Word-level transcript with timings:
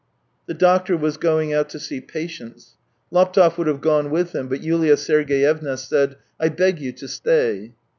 The 0.47 0.55
doctor 0.55 0.97
was 0.97 1.17
going 1.17 1.53
out 1.53 1.69
to 1.69 1.79
see 1.79 2.01
patients. 2.01 2.73
Laptev 3.11 3.59
would 3.59 3.67
have 3.67 3.81
gone 3.81 4.09
with 4.09 4.33
him, 4.33 4.47
but 4.47 4.63
Yulia 4.63 4.97
Sergeyevna 4.97 5.77
said:" 5.77 6.15
I 6.41 6.49
beg 6.49 6.79
you 6.79 6.91
to 6.93 7.07
stay." 7.07 7.73